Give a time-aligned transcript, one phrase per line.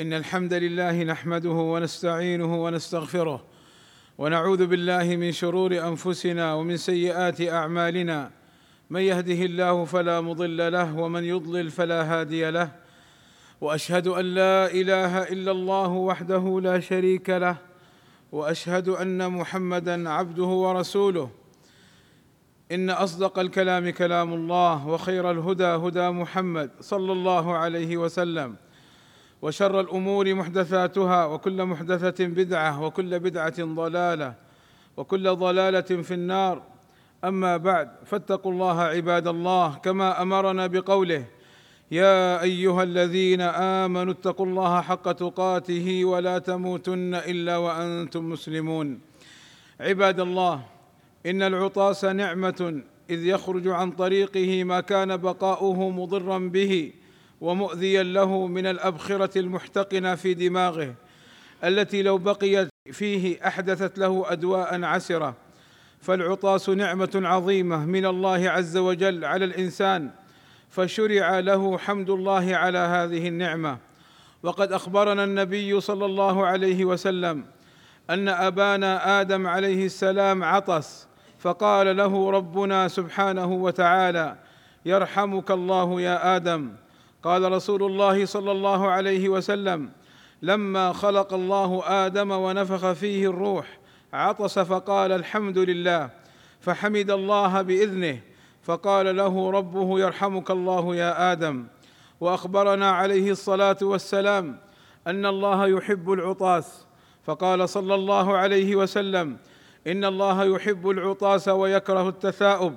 [0.00, 3.44] إن الحمد لله نحمده ونستعينه ونستغفره
[4.18, 8.30] ونعوذ بالله من شرور أنفسنا ومن سيئات أعمالنا.
[8.90, 12.72] من يهده الله فلا مضل له ومن يضلل فلا هادي له.
[13.60, 17.56] وأشهد أن لا إله إلا الله وحده لا شريك له.
[18.32, 21.30] وأشهد أن محمدا عبده ورسوله.
[22.72, 28.56] إن أصدق الكلام كلام الله وخير الهدى هدى محمد صلى الله عليه وسلم.
[29.42, 34.34] وشر الأمور محدثاتها وكل محدثة بدعة وكل بدعة ضلالة
[34.96, 36.62] وكل ضلالة في النار.
[37.24, 41.24] أما بعد فاتقوا الله عباد الله كما أمرنا بقوله
[41.90, 49.00] يا أيها الذين آمنوا اتقوا الله حق تقاته ولا تموتن إلا وأنتم مسلمون.
[49.80, 50.62] عباد الله
[51.26, 56.92] إن العطاس نعمة إذ يخرج عن طريقه ما كان بقاؤه مضرا به.
[57.40, 60.94] ومؤذيا له من الأبخرة المحتقنة في دماغه
[61.64, 65.34] التي لو بقيت فيه أحدثت له أدواء عسرة.
[66.00, 70.10] فالعطاس نعمة عظيمة من الله عز وجل على الإنسان
[70.70, 73.78] فشرع له حمد الله على هذه النعمة.
[74.42, 77.44] وقد أخبرنا النبي صلى الله عليه وسلم
[78.10, 81.06] أن أبانا آدم عليه السلام عطس
[81.38, 84.36] فقال له ربنا سبحانه وتعالى
[84.84, 86.72] يرحمك الله يا آدم.
[87.22, 89.90] قال رسول الله صلى الله عليه وسلم
[90.42, 93.78] لما خلق الله آدم ونفخ فيه الروح
[94.12, 96.10] عطس فقال الحمد لله
[96.60, 98.20] فحمد الله بإذنه
[98.62, 101.66] فقال له ربه يرحمك الله يا آدم.
[102.20, 104.58] وأخبرنا عليه الصلاة والسلام
[105.06, 106.86] أن الله يحب العطاس
[107.24, 109.36] فقال صلى الله عليه وسلم
[109.86, 112.76] إن الله يحب العطاس ويكره التثاؤب.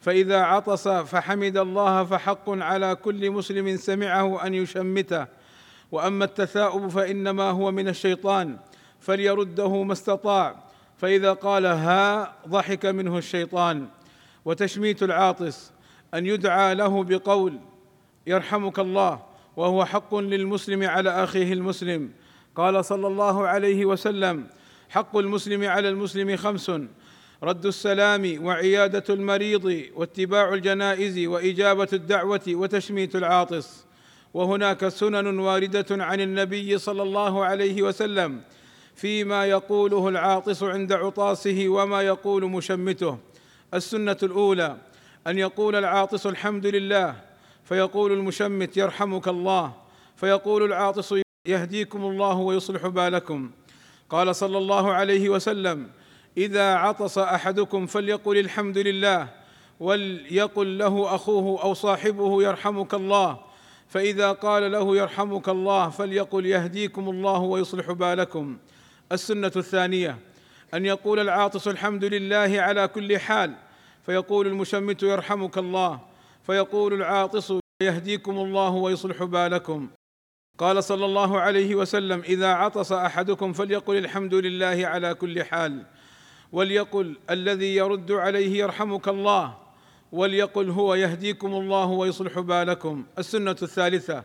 [0.00, 5.26] فإذا عطس فحمد الله فحق على كل مسلم سمعه أن يشمته.
[5.92, 8.56] وأما التثاؤب فإنما هو من الشيطان
[9.00, 10.56] فليرده ما استطاع.
[10.96, 13.88] فإذا قال ها ضحك منه الشيطان.
[14.44, 15.72] وتشميت العاطس
[16.14, 17.58] أن يدعى له بقول
[18.26, 19.22] يرحمك الله
[19.56, 22.10] وهو حق للمسلم على أخيه المسلم.
[22.56, 24.46] قال صلى الله عليه وسلم
[24.90, 26.70] حق المسلم على المسلم خمس
[27.42, 33.84] رد السلام وعيادة المريض واتباع الجنائز وإجابة الدعوة وتشميت العاطس.
[34.34, 38.40] وهناك سنن واردة عن النبي صلى الله عليه وسلم
[38.94, 43.18] فيما يقوله العاطس عند عطاسه وما يقول مشمته.
[43.74, 44.76] السنة الأولى
[45.26, 47.16] أن يقول العاطس الحمد لله
[47.64, 49.72] فيقول المشمت يرحمك الله
[50.16, 51.14] فيقول العاطس
[51.46, 53.50] يهديكم الله ويصلح بالكم.
[54.10, 55.90] قال صلى الله عليه وسلم
[56.36, 59.28] إذا عطس أحدكم فليقل الحمد لله
[59.80, 63.38] وليقل له أخوه أو صاحبه يرحمك الله.
[63.88, 68.58] فإذا قال له يرحمك الله فليقل يهديكم الله ويصلح بالكم.
[69.12, 70.18] السنة الثانية
[70.74, 73.54] أن يقول العاطس الحمد لله على كل حال
[74.06, 76.00] فيقول المشمت يرحمك الله
[76.46, 79.88] فيقول العاطس يهديكم الله ويصلح بالكم.
[80.58, 85.82] قال صلى الله عليه وسلم إذا عطس أحدكم فليقل الحمد لله على كل حال.
[86.52, 89.54] وليقل الذي يرد عليه يرحمك الله
[90.12, 93.04] وليقل هو يهديكم الله ويصلح بالكم.
[93.18, 94.24] السنة الثالثة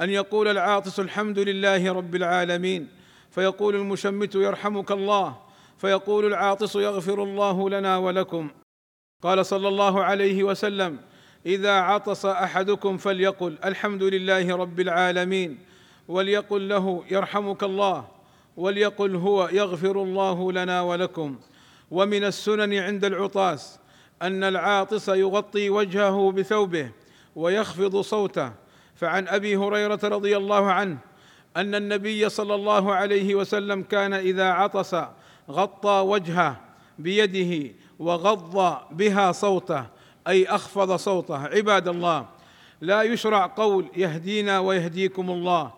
[0.00, 2.88] أن يقول العاطس الحمد لله رب العالمين
[3.30, 5.36] فيقول المشمت يرحمك الله
[5.78, 8.50] فيقول العاطس يغفر الله لنا ولكم.
[9.22, 10.98] قال صلى الله عليه وسلم
[11.46, 15.58] إذا عطس أحدكم فليقل الحمد لله رب العالمين
[16.08, 18.08] وليقل له يرحمك الله
[18.56, 21.38] وليقل هو يغفر الله لنا ولكم.
[21.94, 23.78] ومن السنن عند العطاس
[24.22, 26.90] أن العاطس يغطي وجهه بثوبه
[27.36, 28.52] ويخفض صوته
[28.94, 30.98] فعن أبي هريرة رضي الله عنه
[31.56, 34.96] أن النبي صلى الله عليه وسلم كان إذا عطس
[35.50, 36.60] غطى وجهه
[36.98, 39.86] بيده وغض بها صوته
[40.28, 41.38] أي أخفض صوته.
[41.38, 42.26] عباد الله
[42.80, 45.72] لا يشرع قول يهدينا ويهديكم الله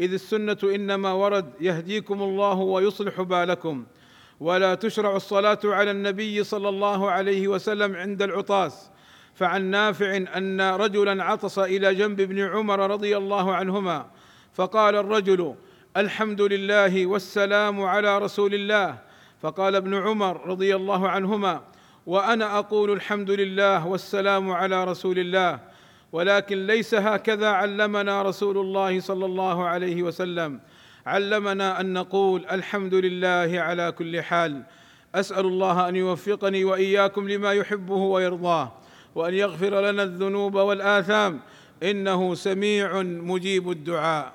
[0.00, 3.84] إذ السنة إنما ورد يهديكم الله ويصلح بالكم.
[4.42, 8.90] ولا تشرع الصلاة على النبي صلى الله عليه وسلم عند العطاس.
[9.34, 14.06] فعن نافع أن رجلا عطس إلى جنب ابن عمر رضي الله عنهما
[14.54, 15.54] فقال الرجل
[15.96, 18.98] الحمد لله والسلام على رسول الله.
[19.42, 21.60] فقال ابن عمر رضي الله عنهما
[22.06, 25.58] وأنا أقول الحمد لله والسلام على رسول الله
[26.12, 30.60] ولكن ليس هكذا علمنا رسول الله صلى الله عليه وسلم.
[31.06, 34.62] علمنا أن نقول الحمد لله على كل حال.
[35.14, 38.72] أسأل الله أن يوفقني وإياكم لما يحبه ويرضاه
[39.14, 41.40] وأن يغفر لنا الذنوب والآثام.
[41.82, 44.32] إنه سميع مجيب الدعاء.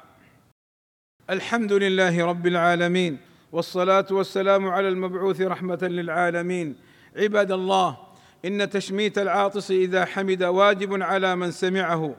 [1.29, 3.17] الحمد لله رب العالمين
[3.51, 6.75] والصلاة والسلام على المبعوث رحمة للعالمين.
[7.15, 7.97] عباد الله
[8.45, 12.15] إن تشميت العاطس إذا حمد واجب على من سمعه.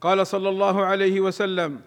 [0.00, 1.80] قال صلى الله عليه وسلم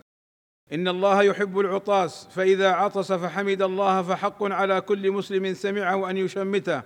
[0.74, 6.82] إن الله يحب العطاس فإذا عطس فحمد الله فحق على كل مسلم سمعه أن يشمته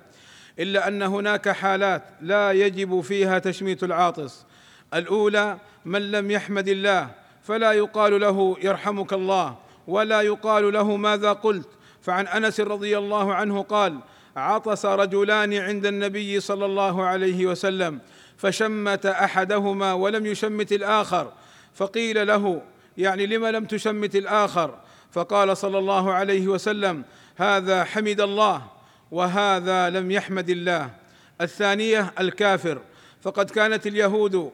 [0.60, 4.46] إلا أن هناك حالات لا يجب فيها تشميت العاطس.
[4.94, 7.10] الأولى من لم يحمد الله
[7.44, 9.58] فلا يقال له يرحمك الله
[9.88, 11.68] ولا يقال له ماذا قلت.
[12.02, 14.00] فعن أنس رضي الله عنه قال
[14.36, 18.00] عطس رجلان عند النبي صلى الله عليه وسلم
[18.38, 21.32] فشمت أحدهما ولم يشمت الآخر
[21.74, 22.62] فقيل له
[22.98, 24.76] يعني لم لم تشمت الآخر.
[25.12, 27.04] فقال صلى الله عليه وسلم
[27.36, 28.62] هذا حمد الله
[29.12, 30.90] وهذا لم يحمد الله.
[31.42, 32.82] الثانية الكافر.
[33.22, 34.52] فقد كانت اليهود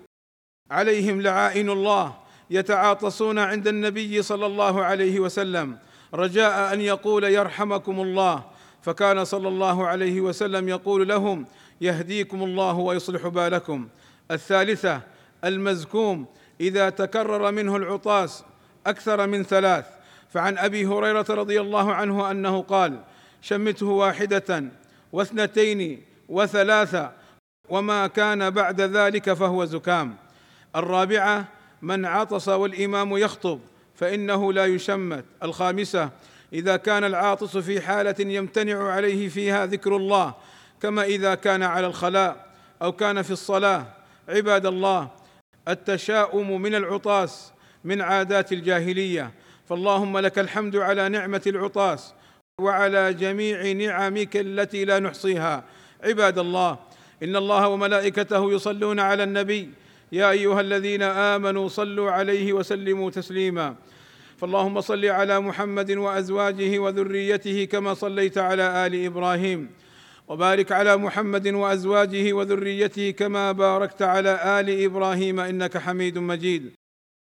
[0.71, 2.15] عليهم لعائن الله
[2.49, 5.77] يتعاطسون عند النبي صلى الله عليه وسلم.
[6.13, 8.43] رجاء أن يقول يرحمكم الله.
[8.81, 11.45] فكان صلى الله عليه وسلم يقول لهم
[11.81, 13.87] يهديكم الله ويصلح بالكم.
[14.31, 15.01] الثالثة
[15.43, 16.25] المزكوم.
[16.61, 18.43] إذا تكرر منه العطاس
[18.87, 19.85] أكثر من ثلاث.
[20.29, 22.99] فعن أبي هريرة رضي الله عنه أنه قال
[23.41, 24.63] شمته واحدة
[25.11, 27.11] واثنتين وثلاثة
[27.69, 30.15] وما كان بعد ذلك فهو زكام.
[30.75, 31.45] الرابعة
[31.81, 33.59] من عطس والإمام يخطب
[33.95, 35.25] فإنه لا يشمت.
[35.43, 36.09] الخامسة
[36.53, 40.33] إذا كان العاطس في حالة يمتنع عليه فيها ذكر الله
[40.81, 42.45] كما إذا كان على الخلاء
[42.81, 43.85] أو كان في الصلاة
[44.29, 45.07] عباد الله
[45.67, 49.31] التشاؤم من العطاس من عادات الجاهلية.
[49.69, 52.13] فاللهم لك الحمد على نعمة العطاس
[52.61, 55.63] وعلى جميع نعمك التي لا نحصيها.
[56.03, 56.77] عباد الله
[57.23, 59.69] إن الله وملائكته يصلون على النبي.
[60.11, 63.75] يا أيها الذين آمنوا صلوا عليه وسلموا تسليما.
[64.37, 69.69] فاللهم صل على محمد وأزواجه وذريته كما صليت على آل إبراهيم.
[70.27, 76.71] وبارك على محمد وأزواجه وذريته كما باركت على آل إبراهيم إنك حميد مجيد.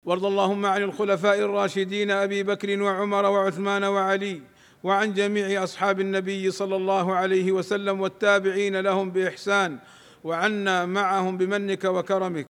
[0.05, 4.41] وارض اللهم عن الخلفاء الراشدين أبي بكر وعمر وعثمان وعلي
[4.83, 9.79] وعن جميع أصحاب النبي صلى الله عليه وسلم والتابعين لهم بإحسان
[10.23, 12.45] وعنا معهم بمنك وكرمك.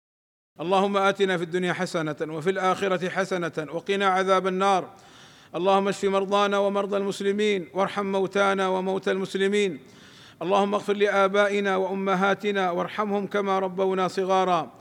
[0.62, 4.90] اللهم آتنا في الدنيا حسنة وفي الآخرة حسنة وقنا عذاب النار.
[5.56, 9.80] اللهم اشف مرضانا ومرضى المسلمين وارحم موتانا وموتى المسلمين.
[10.42, 14.72] اللهم اغفر لآبائنا وأمهاتنا وارحمهم كما ربونا صغارا.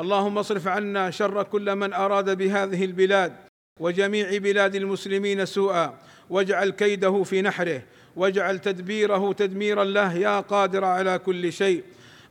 [0.00, 3.32] اللهم اصرف عنا شر كل من أراد بهذه البلاد
[3.80, 5.98] وجميع بلاد المسلمين سوءا.
[6.30, 7.82] واجعل كيده في نحره.
[8.16, 11.82] واجعل تدبيره تدميرا له يا قادر على كل شيء.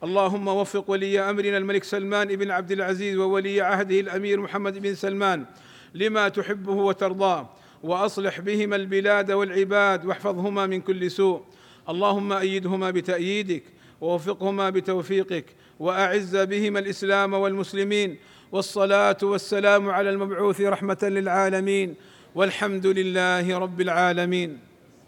[0.03, 5.45] اللهم وفق ولي أمرنا الملك سلمان بن عبد العزيز وولي عهده الأمير محمد بن سلمان
[5.93, 7.49] لما تحبه وترضاه.
[7.83, 11.41] وأصلح بهما البلاد والعباد واحفظهما من كل سوء.
[11.89, 13.63] اللهم أيدهما بتأييدك
[14.01, 15.45] ووفقهما بتوفيقك
[15.79, 18.17] وأعز بهما الإسلام والمسلمين
[18.51, 21.95] والصلاة والسلام على المبعوث رحمة للعالمين
[22.35, 24.59] والحمد لله رب العالمين